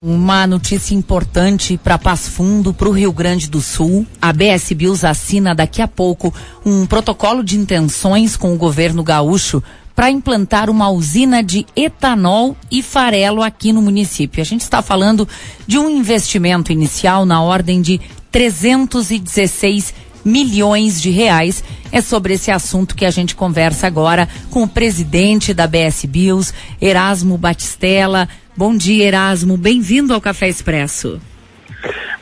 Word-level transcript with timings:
Uma 0.00 0.46
notícia 0.46 0.94
importante 0.94 1.76
para 1.76 1.98
Passo 1.98 2.30
Fundo, 2.30 2.72
para 2.72 2.88
o 2.88 2.92
Rio 2.92 3.12
Grande 3.12 3.50
do 3.50 3.60
Sul. 3.60 4.06
A 4.22 4.32
BS 4.32 4.72
Bills 4.72 5.04
assina 5.04 5.56
daqui 5.56 5.82
a 5.82 5.88
pouco 5.88 6.32
um 6.64 6.86
protocolo 6.86 7.42
de 7.42 7.58
intenções 7.58 8.36
com 8.36 8.54
o 8.54 8.56
governo 8.56 9.02
gaúcho 9.02 9.60
para 9.96 10.08
implantar 10.08 10.70
uma 10.70 10.88
usina 10.88 11.42
de 11.42 11.66
etanol 11.74 12.56
e 12.70 12.80
farelo 12.80 13.42
aqui 13.42 13.72
no 13.72 13.82
município. 13.82 14.40
A 14.40 14.44
gente 14.44 14.60
está 14.60 14.80
falando 14.82 15.26
de 15.66 15.80
um 15.80 15.90
investimento 15.90 16.70
inicial 16.70 17.26
na 17.26 17.42
ordem 17.42 17.82
de 17.82 18.00
316 18.30 19.92
milhões 20.24 21.02
de 21.02 21.10
reais. 21.10 21.64
É 21.90 22.00
sobre 22.00 22.34
esse 22.34 22.52
assunto 22.52 22.94
que 22.94 23.04
a 23.04 23.10
gente 23.10 23.34
conversa 23.34 23.88
agora 23.88 24.28
com 24.48 24.62
o 24.62 24.68
presidente 24.68 25.52
da 25.52 25.66
BS 25.66 26.06
Bills, 26.06 26.54
Erasmo 26.80 27.36
Batistella. 27.36 28.28
Bom 28.58 28.76
dia, 28.76 29.06
Erasmo. 29.06 29.56
Bem-vindo 29.56 30.12
ao 30.12 30.20
Café 30.20 30.48
Expresso. 30.48 31.20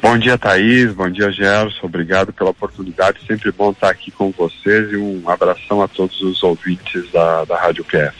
Bom 0.02 0.18
dia, 0.18 0.36
Thaís. 0.36 0.92
Bom 0.92 1.08
dia, 1.08 1.32
Gerson. 1.32 1.86
Obrigado 1.86 2.30
pela 2.30 2.50
oportunidade. 2.50 3.20
Sempre 3.26 3.50
bom 3.50 3.70
estar 3.70 3.88
aqui 3.88 4.10
com 4.10 4.30
vocês 4.32 4.92
e 4.92 4.98
um 4.98 5.22
abração 5.30 5.80
a 5.80 5.88
todos 5.88 6.20
os 6.20 6.42
ouvintes 6.42 7.10
da, 7.10 7.46
da 7.46 7.58
Rádio 7.58 7.84
PF. 7.84 8.14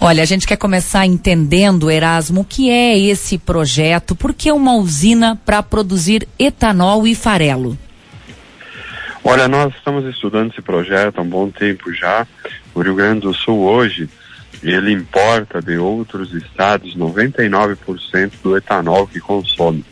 Olha, 0.00 0.22
a 0.22 0.24
gente 0.24 0.46
quer 0.46 0.56
começar 0.56 1.04
entendendo, 1.04 1.90
Erasmo, 1.90 2.40
o 2.40 2.44
que 2.44 2.70
é 2.70 2.98
esse 2.98 3.36
projeto, 3.36 4.16
por 4.16 4.32
que 4.32 4.50
uma 4.50 4.74
usina 4.74 5.38
para 5.44 5.62
produzir 5.62 6.26
etanol 6.38 7.06
e 7.06 7.14
farelo? 7.14 7.76
Olha, 9.22 9.46
nós 9.46 9.74
estamos 9.74 10.06
estudando 10.06 10.52
esse 10.52 10.62
projeto 10.62 11.18
há 11.18 11.20
um 11.20 11.28
bom 11.28 11.50
tempo 11.50 11.92
já. 11.92 12.26
O 12.74 12.80
Rio 12.80 12.94
Grande 12.94 13.20
do 13.20 13.34
Sul 13.34 13.58
hoje 13.58 14.08
ele 14.62 14.92
importa 14.92 15.60
de 15.60 15.78
outros 15.78 16.32
estados 16.34 16.96
99% 16.96 18.32
do 18.42 18.56
etanol 18.56 19.06
que 19.06 19.20
consome. 19.20 19.84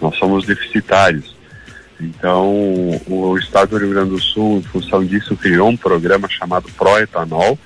Nós 0.00 0.16
somos 0.16 0.46
deficitários. 0.46 1.36
Então, 2.00 3.00
o 3.08 3.36
estado 3.36 3.70
do 3.70 3.78
Rio 3.78 3.90
Grande 3.90 4.10
do 4.10 4.20
Sul, 4.20 4.58
em 4.58 4.62
função 4.62 5.04
disso, 5.04 5.36
criou 5.36 5.68
um 5.68 5.76
programa 5.76 6.28
chamado 6.28 6.70
Proetanol. 6.72 7.58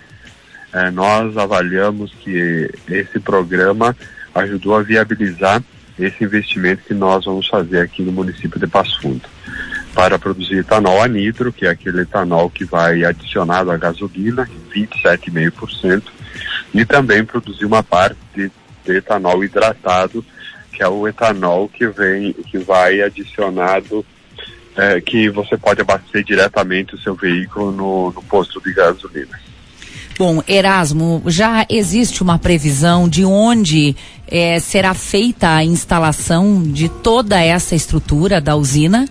É, 0.72 0.90
nós 0.90 1.36
avaliamos 1.36 2.14
que 2.20 2.70
esse 2.88 3.20
programa 3.20 3.94
ajudou 4.34 4.74
a 4.76 4.82
viabilizar 4.82 5.62
esse 5.98 6.24
investimento 6.24 6.82
que 6.86 6.94
nós 6.94 7.26
vamos 7.26 7.46
fazer 7.46 7.80
aqui 7.80 8.02
no 8.02 8.12
município 8.12 8.58
de 8.58 8.66
Passo 8.66 8.98
Fundo 9.02 9.28
para 9.94 10.18
produzir 10.18 10.58
etanol 10.58 11.02
anidro, 11.02 11.52
que 11.52 11.66
é 11.66 11.70
aquele 11.70 12.00
etanol 12.00 12.48
que 12.48 12.64
vai 12.64 13.04
adicionado 13.04 13.70
à 13.70 13.76
gasolina, 13.76 14.48
27,5%, 14.74 16.02
e 16.74 16.84
também 16.84 17.24
produzir 17.24 17.64
uma 17.64 17.82
parte 17.82 18.16
de, 18.34 18.50
de 18.84 18.96
etanol 18.96 19.44
hidratado, 19.44 20.24
que 20.72 20.82
é 20.82 20.88
o 20.88 21.06
etanol 21.06 21.68
que 21.68 21.86
vem, 21.86 22.32
que 22.32 22.58
vai 22.58 23.02
adicionado, 23.02 24.04
é, 24.76 25.00
que 25.00 25.28
você 25.28 25.56
pode 25.56 25.80
abastecer 25.80 26.24
diretamente 26.24 26.94
o 26.94 26.98
seu 26.98 27.14
veículo 27.14 27.70
no, 27.72 28.12
no 28.12 28.22
posto 28.22 28.60
de 28.60 28.72
gasolina. 28.72 29.38
Bom, 30.18 30.42
Erasmo, 30.46 31.22
já 31.26 31.66
existe 31.68 32.22
uma 32.22 32.38
previsão 32.38 33.08
de 33.08 33.24
onde 33.24 33.96
é, 34.28 34.60
será 34.60 34.94
feita 34.94 35.54
a 35.54 35.64
instalação 35.64 36.62
de 36.62 36.88
toda 36.88 37.40
essa 37.42 37.74
estrutura 37.74 38.40
da 38.40 38.54
usina? 38.54 39.08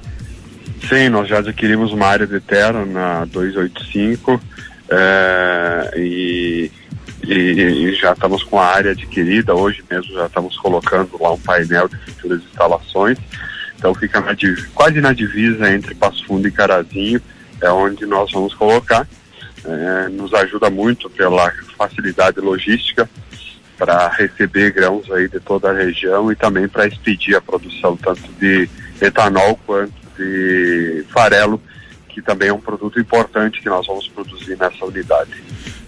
Sim, 0.87 1.09
nós 1.09 1.27
já 1.27 1.39
adquirimos 1.39 1.91
uma 1.91 2.07
área 2.07 2.27
de 2.27 2.39
terra 2.39 2.85
na 2.85 3.25
285 3.25 4.41
é, 4.89 5.93
e 5.97 6.71
e, 7.23 7.33
e, 7.33 7.95
já 7.95 8.13
estamos 8.13 8.43
com 8.43 8.59
a 8.59 8.65
área 8.65 8.91
adquirida, 8.91 9.53
hoje 9.53 9.83
mesmo 9.89 10.13
já 10.13 10.25
estamos 10.25 10.57
colocando 10.57 11.17
lá 11.21 11.31
um 11.33 11.39
painel 11.39 11.87
de 11.87 11.97
futuras 11.97 12.41
instalações, 12.43 13.17
então 13.77 13.93
fica 13.93 14.19
na, 14.21 14.35
quase 14.73 15.01
na 15.01 15.13
divisa 15.13 15.71
entre 15.71 15.95
Passo 15.95 16.25
Fundo 16.25 16.47
e 16.47 16.51
Carazinho, 16.51 17.21
é 17.61 17.69
onde 17.69 18.05
nós 18.05 18.31
vamos 18.31 18.53
colocar, 18.53 19.07
é, 19.63 20.09
nos 20.09 20.33
ajuda 20.33 20.69
muito 20.69 21.09
pela 21.09 21.51
facilidade 21.77 22.39
logística 22.39 23.09
para 23.77 24.09
receber 24.09 24.71
grãos 24.71 25.09
aí 25.11 25.27
de 25.27 25.39
toda 25.39 25.71
a 25.71 25.73
região 25.73 26.31
e 26.31 26.35
também 26.35 26.67
para 26.67 26.85
expedir 26.85 27.35
a 27.35 27.41
produção 27.41 27.97
tanto 27.97 28.21
de 28.39 28.69
etanol 29.01 29.59
quanto 29.65 29.93
de 30.15 31.03
farelo, 31.09 31.59
que 32.07 32.21
também 32.21 32.49
é 32.49 32.53
um 32.53 32.61
produto 32.61 32.99
importante 32.99 33.59
que 33.59 33.69
nós 33.69 33.87
vamos 33.87 34.07
produzir 34.09 34.55
nessa 34.57 34.85
unidade. 34.85 35.31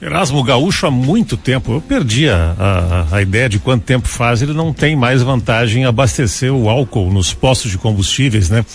Erasmo 0.01 0.44
Gaúcho 0.44 0.85
há 0.85 0.91
muito 0.91 1.38
tempo, 1.38 1.73
eu 1.73 1.81
perdi 1.81 2.29
a, 2.29 2.56
a, 2.59 3.16
a, 3.16 3.22
ideia 3.22 3.47
de 3.47 3.57
quanto 3.57 3.85
tempo 3.85 4.07
faz, 4.07 4.41
ele 4.41 4.53
não 4.53 4.73
tem 4.73 4.95
mais 4.95 5.22
vantagem 5.22 5.84
em 5.84 5.85
abastecer 5.85 6.51
o 6.51 6.69
álcool 6.69 7.11
nos 7.11 7.34
postos 7.34 7.72
de 7.72 7.78
combustíveis, 7.78 8.50
né? 8.50 8.66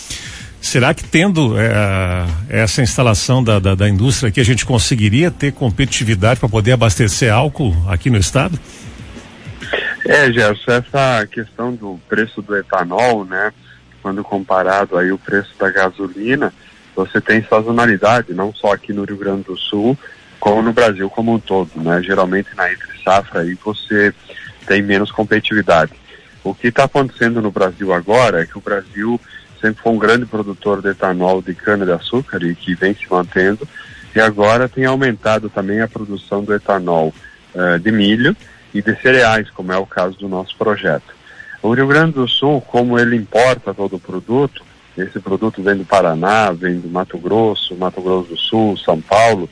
Será 0.60 0.92
que 0.92 1.04
tendo 1.04 1.54
é, 1.58 2.26
essa 2.48 2.82
instalação 2.82 3.44
da, 3.44 3.58
da, 3.58 3.74
da, 3.74 3.88
indústria 3.88 4.28
aqui, 4.28 4.40
a 4.40 4.44
gente 4.44 4.66
conseguiria 4.66 5.30
ter 5.30 5.52
competitividade 5.52 6.40
para 6.40 6.48
poder 6.48 6.72
abastecer 6.72 7.32
álcool 7.32 7.76
aqui 7.86 8.10
no 8.10 8.18
estado? 8.18 8.58
É, 10.04 10.32
Gerson, 10.32 10.72
essa 10.72 11.26
questão 11.26 11.74
do 11.74 12.00
preço 12.08 12.42
do 12.42 12.56
etanol, 12.56 13.24
né? 13.24 13.52
Quando 14.02 14.24
comparado 14.24 14.96
aí 14.96 15.12
o 15.12 15.18
preço 15.18 15.50
da 15.58 15.70
gasolina, 15.70 16.52
você 16.96 17.20
tem 17.20 17.44
sazonalidade, 17.44 18.32
não 18.32 18.52
só 18.52 18.72
aqui 18.72 18.92
no 18.92 19.04
Rio 19.04 19.16
Grande 19.16 19.44
do 19.44 19.56
Sul, 19.56 19.96
como 20.38 20.62
no 20.62 20.72
Brasil 20.72 21.08
como 21.10 21.34
um 21.34 21.38
todo, 21.38 21.70
né? 21.76 22.02
Geralmente 22.02 22.48
na 22.56 22.72
entre 22.72 23.02
safra 23.02 23.40
aí 23.40 23.54
você 23.54 24.14
tem 24.66 24.82
menos 24.82 25.10
competitividade. 25.10 25.92
O 26.44 26.54
que 26.54 26.68
está 26.68 26.84
acontecendo 26.84 27.42
no 27.42 27.50
Brasil 27.50 27.92
agora 27.92 28.42
é 28.42 28.46
que 28.46 28.58
o 28.58 28.60
Brasil 28.60 29.20
sempre 29.60 29.82
foi 29.82 29.92
um 29.92 29.98
grande 29.98 30.26
produtor 30.26 30.80
de 30.80 30.90
etanol 30.90 31.42
de 31.42 31.54
cana-de-açúcar 31.54 32.42
e 32.42 32.54
que 32.54 32.74
vem 32.74 32.94
se 32.94 33.10
mantendo, 33.10 33.66
e 34.14 34.20
agora 34.20 34.68
tem 34.68 34.84
aumentado 34.84 35.50
também 35.50 35.80
a 35.80 35.88
produção 35.88 36.42
do 36.42 36.54
etanol 36.54 37.12
uh, 37.54 37.78
de 37.78 37.90
milho 37.90 38.36
e 38.72 38.80
de 38.80 38.94
cereais, 39.00 39.50
como 39.50 39.72
é 39.72 39.76
o 39.76 39.86
caso 39.86 40.16
do 40.18 40.28
nosso 40.28 40.56
projeto. 40.56 41.16
O 41.60 41.72
Rio 41.74 41.88
Grande 41.88 42.12
do 42.12 42.28
Sul, 42.28 42.60
como 42.60 42.98
ele 42.98 43.16
importa 43.16 43.74
todo 43.74 43.96
o 43.96 44.00
produto, 44.00 44.62
esse 44.96 45.18
produto 45.20 45.62
vem 45.62 45.76
do 45.76 45.84
Paraná, 45.84 46.50
vem 46.52 46.78
do 46.78 46.88
Mato 46.88 47.18
Grosso, 47.18 47.76
Mato 47.76 48.00
Grosso 48.00 48.30
do 48.30 48.36
Sul, 48.36 48.76
São 48.76 49.00
Paulo, 49.00 49.48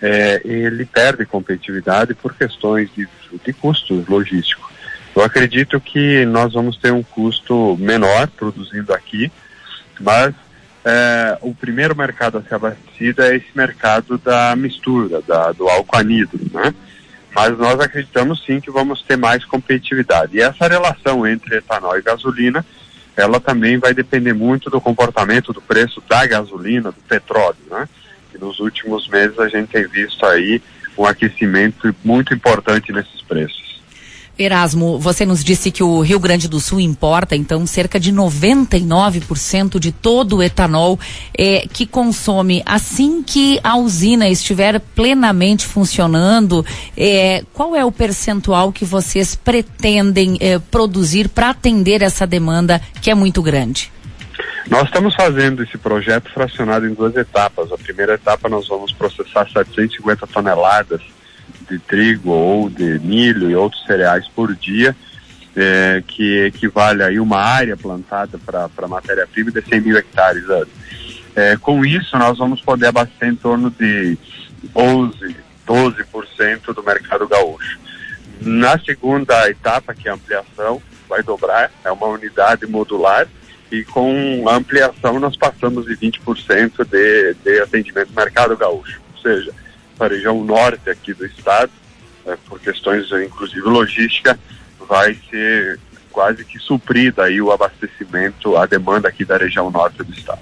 é, 0.00 0.40
ele 0.44 0.84
perde 0.84 1.24
competitividade 1.24 2.14
por 2.14 2.34
questões 2.34 2.90
de, 2.94 3.08
de 3.44 3.52
custo 3.52 4.04
logístico. 4.08 4.70
Eu 5.14 5.22
acredito 5.22 5.80
que 5.80 6.26
nós 6.26 6.52
vamos 6.52 6.76
ter 6.76 6.92
um 6.92 7.02
custo 7.02 7.76
menor 7.80 8.28
produzindo 8.28 8.92
aqui, 8.92 9.32
mas 9.98 10.34
é, 10.84 11.38
o 11.40 11.54
primeiro 11.54 11.96
mercado 11.96 12.38
a 12.38 12.42
ser 12.42 12.54
abastecido 12.54 13.22
é 13.22 13.36
esse 13.36 13.48
mercado 13.54 14.18
da 14.18 14.54
mistura, 14.54 15.22
da, 15.22 15.52
do 15.52 15.66
álcool 15.68 15.96
anidro, 15.96 16.38
né? 16.52 16.74
Mas 17.34 17.58
nós 17.58 17.80
acreditamos 17.80 18.44
sim 18.44 18.60
que 18.60 18.70
vamos 18.70 19.02
ter 19.02 19.16
mais 19.16 19.44
competitividade. 19.44 20.36
E 20.36 20.40
essa 20.40 20.68
relação 20.68 21.26
entre 21.26 21.56
etanol 21.56 21.98
e 21.98 22.02
gasolina, 22.02 22.64
ela 23.16 23.40
também 23.40 23.78
vai 23.78 23.92
depender 23.92 24.32
muito 24.32 24.70
do 24.70 24.80
comportamento 24.80 25.52
do 25.52 25.60
preço 25.60 26.02
da 26.08 26.26
gasolina, 26.26 26.92
do 26.92 27.00
petróleo, 27.00 27.56
né? 27.70 27.88
E 28.36 28.44
nos 28.44 28.60
últimos 28.60 29.08
meses 29.08 29.38
a 29.38 29.48
gente 29.48 29.68
tem 29.68 29.86
visto 29.88 30.24
aí 30.26 30.60
um 30.96 31.04
aquecimento 31.04 31.94
muito 32.04 32.34
importante 32.34 32.92
nesses 32.92 33.22
preços. 33.22 33.66
Erasmo, 34.38 34.98
você 34.98 35.24
nos 35.24 35.42
disse 35.42 35.70
que 35.70 35.82
o 35.82 36.00
Rio 36.00 36.20
Grande 36.20 36.46
do 36.46 36.60
Sul 36.60 36.78
importa, 36.78 37.34
então, 37.34 37.66
cerca 37.66 37.98
de 37.98 38.12
99% 38.12 39.78
de 39.78 39.90
todo 39.90 40.36
o 40.36 40.42
etanol 40.42 41.00
é, 41.36 41.66
que 41.72 41.86
consome. 41.86 42.62
Assim 42.66 43.22
que 43.22 43.58
a 43.64 43.78
usina 43.78 44.28
estiver 44.28 44.78
plenamente 44.78 45.64
funcionando, 45.64 46.64
é, 46.94 47.44
qual 47.54 47.74
é 47.74 47.82
o 47.82 47.90
percentual 47.90 48.70
que 48.70 48.84
vocês 48.84 49.34
pretendem 49.34 50.36
é, 50.38 50.58
produzir 50.58 51.30
para 51.30 51.48
atender 51.48 52.02
essa 52.02 52.26
demanda 52.26 52.80
que 53.00 53.10
é 53.10 53.14
muito 53.14 53.40
grande? 53.40 53.90
Nós 54.68 54.84
estamos 54.84 55.14
fazendo 55.14 55.62
esse 55.62 55.78
projeto 55.78 56.30
fracionado 56.32 56.86
em 56.86 56.94
duas 56.94 57.14
etapas. 57.16 57.70
A 57.70 57.78
primeira 57.78 58.14
etapa 58.14 58.48
nós 58.48 58.66
vamos 58.66 58.92
processar 58.92 59.48
750 59.48 60.26
toneladas 60.26 61.00
de 61.70 61.78
trigo 61.78 62.30
ou 62.30 62.68
de 62.68 62.98
milho 62.98 63.50
e 63.50 63.54
outros 63.54 63.84
cereais 63.84 64.26
por 64.28 64.54
dia, 64.54 64.96
é, 65.54 66.02
que 66.06 66.46
equivale 66.46 67.02
a 67.02 67.22
uma 67.22 67.38
área 67.38 67.76
plantada 67.76 68.38
para 68.38 68.88
matéria-prima 68.88 69.50
de 69.50 69.62
100 69.62 69.80
mil 69.80 69.96
hectares 69.96 70.44
É, 71.34 71.56
com 71.56 71.84
isso, 71.84 72.16
nós 72.18 72.38
vamos 72.38 72.60
poder 72.60 72.86
abastecer 72.86 73.28
em 73.28 73.36
torno 73.36 73.70
de 73.70 74.18
11, 74.74 75.36
12% 75.66 76.74
do 76.74 76.82
mercado 76.82 77.28
gaúcho. 77.28 77.78
Na 78.40 78.78
segunda 78.78 79.48
etapa, 79.48 79.94
que 79.94 80.08
é 80.08 80.10
a 80.10 80.14
ampliação, 80.14 80.82
vai 81.08 81.22
dobrar, 81.22 81.70
é 81.84 81.90
uma 81.90 82.06
unidade 82.06 82.66
modular, 82.66 83.26
e 83.70 83.84
com 83.84 84.48
a 84.48 84.56
ampliação 84.56 85.18
nós 85.18 85.36
passamos 85.36 85.86
de 85.86 85.96
20% 85.96 86.84
de, 86.84 87.34
de 87.34 87.60
atendimento 87.60 88.08
no 88.08 88.16
mercado 88.16 88.56
gaúcho. 88.56 89.00
Ou 89.14 89.22
seja, 89.22 89.52
a 89.98 90.06
região 90.06 90.44
norte 90.44 90.88
aqui 90.90 91.12
do 91.12 91.26
estado, 91.26 91.72
é, 92.26 92.36
por 92.48 92.60
questões 92.60 93.10
inclusive 93.12 93.62
logística, 93.62 94.38
vai 94.88 95.18
ser 95.30 95.78
quase 96.10 96.44
que 96.44 96.58
suprida 96.58 97.24
aí 97.24 97.40
o 97.42 97.52
abastecimento, 97.52 98.56
a 98.56 98.64
demanda 98.66 99.08
aqui 99.08 99.24
da 99.24 99.36
região 99.36 99.70
norte 99.70 100.02
do 100.02 100.12
estado. 100.12 100.40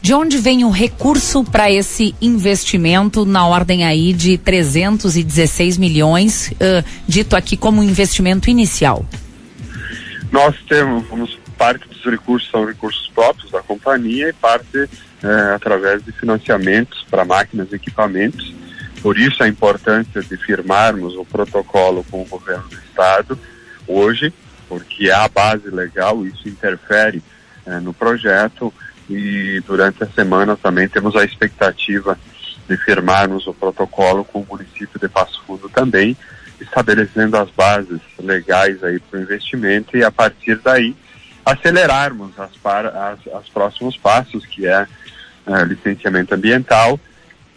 De 0.00 0.14
onde 0.14 0.38
vem 0.38 0.64
o 0.64 0.70
recurso 0.70 1.44
para 1.44 1.70
esse 1.70 2.14
investimento 2.20 3.24
na 3.24 3.46
ordem 3.46 3.84
aí 3.84 4.12
de 4.12 4.36
316 4.36 5.78
milhões, 5.78 6.50
uh, 6.52 6.84
dito 7.06 7.36
aqui 7.36 7.56
como 7.56 7.84
investimento 7.84 8.50
inicial? 8.50 9.06
Nós 10.32 10.56
temos 10.68 11.38
parte 11.56 11.86
dos 12.02 12.12
recursos 12.12 12.50
são 12.50 12.66
recursos 12.66 13.08
próprios 13.14 13.50
da 13.50 13.62
companhia 13.62 14.28
e 14.28 14.32
parte 14.32 14.88
é, 15.22 15.54
através 15.54 16.04
de 16.04 16.12
financiamentos 16.12 17.06
para 17.10 17.24
máquinas 17.24 17.70
e 17.72 17.76
equipamentos. 17.76 18.52
Por 19.00 19.18
isso 19.18 19.42
a 19.42 19.48
importância 19.48 20.22
de 20.22 20.36
firmarmos 20.36 21.14
o 21.16 21.24
protocolo 21.24 22.04
com 22.10 22.22
o 22.22 22.26
governo 22.26 22.68
do 22.68 22.76
estado 22.76 23.38
hoje, 23.86 24.32
porque 24.68 25.10
a 25.10 25.28
base 25.28 25.68
legal, 25.70 26.24
isso 26.26 26.48
interfere 26.48 27.22
é, 27.66 27.80
no 27.80 27.92
projeto 27.92 28.72
e 29.08 29.60
durante 29.66 30.02
a 30.04 30.06
semana 30.06 30.56
também 30.56 30.88
temos 30.88 31.16
a 31.16 31.24
expectativa 31.24 32.18
de 32.68 32.76
firmarmos 32.76 33.46
o 33.46 33.54
protocolo 33.54 34.24
com 34.24 34.40
o 34.40 34.46
município 34.48 34.98
de 35.00 35.08
Passo 35.08 35.42
Fundo 35.46 35.68
também, 35.68 36.16
estabelecendo 36.60 37.36
as 37.36 37.50
bases 37.50 38.00
legais 38.18 38.82
aí 38.84 39.00
para 39.00 39.18
o 39.18 39.22
investimento 39.22 39.96
e 39.96 40.04
a 40.04 40.10
partir 40.10 40.56
daí 40.62 40.94
acelerarmos 41.44 42.38
as, 42.38 42.50
as, 42.64 43.34
as 43.34 43.48
próximos 43.48 43.96
passos, 43.96 44.46
que 44.46 44.66
é 44.66 44.86
uh, 45.46 45.64
licenciamento 45.64 46.34
ambiental, 46.34 46.98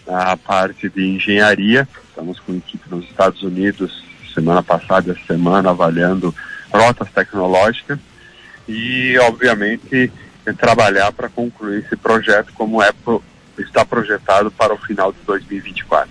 a 0.07 0.37
parte 0.37 0.89
de 0.89 1.07
engenharia, 1.07 1.87
estamos 2.09 2.39
com 2.39 2.55
equipe 2.55 2.89
nos 2.89 3.05
Estados 3.05 3.41
Unidos 3.41 4.05
semana 4.35 4.61
passada, 4.61 5.13
essa 5.13 5.25
semana, 5.25 5.69
avaliando 5.71 6.35
rotas 6.71 7.09
tecnológicas 7.11 7.97
e, 8.67 9.17
obviamente, 9.19 10.11
trabalhar 10.57 11.11
para 11.13 11.29
concluir 11.29 11.83
esse 11.83 11.95
projeto 11.95 12.51
como 12.53 12.83
é 12.83 12.91
pro, 12.91 13.23
está 13.57 13.85
projetado 13.85 14.51
para 14.51 14.73
o 14.73 14.77
final 14.77 15.13
de 15.13 15.19
2024. 15.25 16.09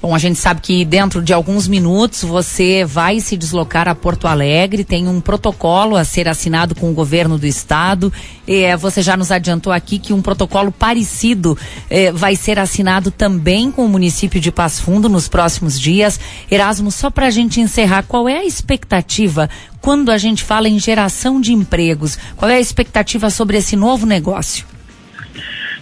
Bom, 0.00 0.14
a 0.14 0.18
gente 0.18 0.38
sabe 0.38 0.60
que 0.60 0.84
dentro 0.84 1.20
de 1.20 1.32
alguns 1.32 1.66
minutos 1.66 2.22
você 2.22 2.84
vai 2.84 3.18
se 3.18 3.36
deslocar 3.36 3.88
a 3.88 3.96
Porto 3.96 4.28
Alegre, 4.28 4.84
tem 4.84 5.08
um 5.08 5.20
protocolo 5.20 5.96
a 5.96 6.04
ser 6.04 6.28
assinado 6.28 6.72
com 6.72 6.88
o 6.88 6.94
governo 6.94 7.36
do 7.36 7.46
estado. 7.46 8.12
É, 8.46 8.76
você 8.76 9.02
já 9.02 9.16
nos 9.16 9.32
adiantou 9.32 9.72
aqui 9.72 9.98
que 9.98 10.12
um 10.12 10.22
protocolo 10.22 10.70
parecido 10.70 11.58
é, 11.90 12.12
vai 12.12 12.36
ser 12.36 12.60
assinado 12.60 13.10
também 13.10 13.72
com 13.72 13.84
o 13.84 13.88
município 13.88 14.40
de 14.40 14.52
Passo 14.52 14.82
Fundo 14.82 15.08
nos 15.08 15.26
próximos 15.26 15.80
dias. 15.80 16.20
Erasmo, 16.48 16.92
só 16.92 17.10
para 17.10 17.26
a 17.26 17.30
gente 17.30 17.60
encerrar, 17.60 18.04
qual 18.04 18.28
é 18.28 18.38
a 18.38 18.46
expectativa 18.46 19.50
quando 19.80 20.12
a 20.12 20.18
gente 20.18 20.44
fala 20.44 20.68
em 20.68 20.78
geração 20.78 21.40
de 21.40 21.52
empregos? 21.52 22.16
Qual 22.36 22.48
é 22.48 22.54
a 22.54 22.60
expectativa 22.60 23.30
sobre 23.30 23.56
esse 23.56 23.74
novo 23.74 24.06
negócio? 24.06 24.77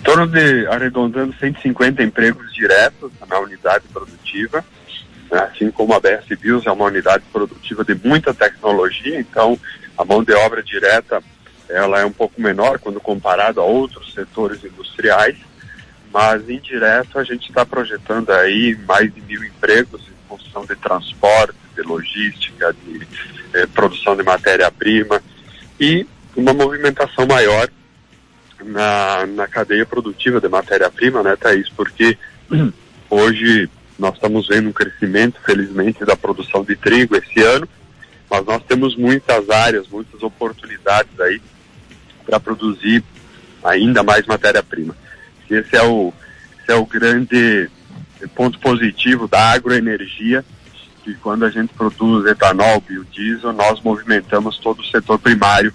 Torno 0.07 0.29
de 0.29 0.69
arredondando 0.69 1.35
150 1.35 2.01
empregos 2.01 2.55
diretos 2.55 3.11
na 3.29 3.41
unidade 3.41 3.85
produtiva, 3.93 4.65
né? 5.29 5.41
assim 5.41 5.69
como 5.69 5.93
a 5.93 6.01
BS 6.01 6.29
Bios 6.41 6.65
é 6.65 6.71
uma 6.71 6.85
unidade 6.85 7.25
produtiva 7.33 7.85
de 7.85 7.97
muita 7.97 8.33
tecnologia, 8.33 9.19
então 9.19 9.59
a 9.99 10.05
mão 10.05 10.23
de 10.23 10.33
obra 10.33 10.63
direta 10.63 11.21
ela 11.69 12.01
é 12.01 12.05
um 12.05 12.13
pouco 12.13 12.41
menor 12.41 12.79
quando 12.79 13.01
comparado 13.01 13.61
a 13.61 13.65
outros 13.65 14.15
setores 14.15 14.63
industriais, 14.63 15.37
mas 16.13 16.49
indireto 16.49 17.19
a 17.19 17.25
gente 17.25 17.49
está 17.49 17.67
projetando 17.67 18.31
aí 18.31 18.79
mais 18.87 19.13
de 19.13 19.21
mil 19.23 19.43
empregos 19.43 20.03
em 20.03 20.29
função 20.29 20.65
de 20.65 20.77
transporte, 20.77 21.59
de 21.75 21.83
logística, 21.83 22.73
de 22.85 23.05
eh, 23.55 23.67
produção 23.67 24.17
de 24.17 24.23
matéria-prima 24.23 25.21
e 25.81 26.07
uma 26.37 26.55
movimentação 26.55 27.27
maior 27.27 27.69
na, 28.65 29.27
na 29.27 29.47
cadeia 29.47 29.85
produtiva 29.85 30.41
de 30.41 30.49
matéria-prima, 30.49 31.23
né, 31.23 31.37
Thaís? 31.37 31.69
Porque 31.69 32.17
hoje 33.11 33.69
nós 33.99 34.15
estamos 34.15 34.49
vendo 34.49 34.69
um 34.69 34.73
crescimento, 34.73 35.41
felizmente, 35.45 36.05
da 36.05 36.17
produção 36.17 36.65
de 36.65 36.77
trigo 36.77 37.17
esse 37.17 37.41
ano, 37.43 37.69
mas 38.31 38.45
nós 38.45 38.63
temos 38.65 38.97
muitas 38.97 39.49
áreas, 39.49 39.89
muitas 39.89 40.23
oportunidades 40.23 41.19
aí 41.21 41.41
para 42.25 42.41
produzir 42.41 43.03
ainda 43.65 44.03
mais 44.03 44.27
matéria-prima. 44.27 44.97
Esse 45.49 45.77
é 45.77 45.83
o, 45.83 46.13
esse 46.61 46.73
é 46.73 46.75
o 46.75 46.85
grande 46.85 47.71
ponto 48.35 48.59
positivo 48.59 49.29
da 49.29 49.53
agroenergia, 49.53 50.45
que 51.05 51.15
quando 51.15 51.45
a 51.45 51.51
gente 51.51 51.73
produz 51.73 52.27
etanol, 52.27 52.81
biodiesel, 52.81 53.53
nós 53.53 53.81
movimentamos 53.81 54.59
todo 54.59 54.81
o 54.81 54.87
setor 54.87 55.19
primário 55.19 55.73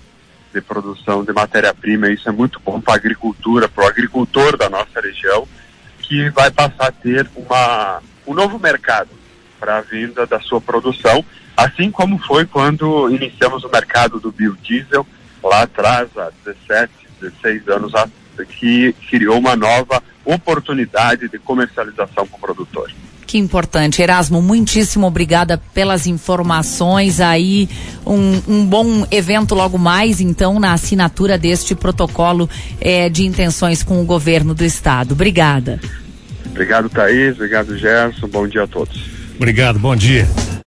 de 0.54 0.62
produção 0.62 1.24
de 1.24 1.34
matéria-prima. 1.34 2.10
Isso 2.10 2.28
é 2.28 2.32
muito 2.32 2.60
bom 2.60 2.80
para 2.80 2.94
a 2.94 2.98
agricultura, 2.98 3.68
para 3.68 3.84
o 3.84 3.88
agricultor 3.88 4.58
da 4.58 4.70
nossa 4.70 5.00
região, 5.02 5.48
que 6.00 6.30
vai 6.30 6.52
passar 6.52 6.88
a 6.88 6.92
ter 6.92 7.30
uma, 7.36 8.02
um 8.28 8.34
novo 8.34 8.60
mercado 8.60 9.10
para 9.60 9.78
a 9.78 9.82
venda 9.82 10.26
da 10.26 10.40
sua 10.40 10.60
produção, 10.60 11.24
assim 11.56 11.92
como 11.92 12.18
foi 12.18 12.46
quando 12.46 13.10
iniciamos 13.10 13.64
o 13.64 13.70
mercado 13.70 14.20
do 14.20 14.32
biodiesel 14.32 15.06
lá 15.44 15.64
atrás, 15.64 16.10
há 16.18 16.32
17, 16.46 16.92
16 17.22 17.68
anos, 17.68 17.94
que 18.58 18.94
criou 19.10 19.38
uma 19.38 19.56
nova 19.56 20.02
oportunidade 20.26 21.30
de 21.30 21.38
comercialização 21.40 22.28
para 22.28 22.38
o 22.38 22.40
produtor. 22.40 22.92
Que 23.32 23.38
importante. 23.38 24.02
Erasmo, 24.02 24.42
muitíssimo 24.42 25.08
obrigada 25.08 25.58
pelas 25.74 26.06
informações 26.06 27.22
aí. 27.22 27.70
Um, 28.06 28.42
um 28.46 28.66
bom 28.66 29.08
evento 29.10 29.56
logo 29.56 29.78
mais, 29.78 30.20
então, 30.20 30.60
na 30.60 30.74
assinatura 30.74 31.38
deste 31.38 31.74
protocolo 31.74 32.50
eh, 32.82 33.08
de 33.08 33.26
intenções 33.26 33.84
com 33.84 34.02
o 34.02 34.06
governo 34.06 34.54
do 34.54 34.66
estado. 34.66 35.14
Obrigada. 35.14 35.80
Obrigado, 36.46 36.90
Thaís. 36.90 37.36
Obrigado, 37.36 37.78
Gerson. 37.78 38.28
Bom 38.28 38.46
dia 38.50 38.64
a 38.64 38.68
todos. 38.68 39.02
Obrigado, 39.38 39.80
bom 39.80 39.96
dia. 39.96 40.28